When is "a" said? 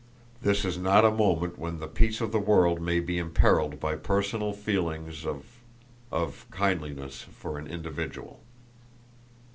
1.05-1.11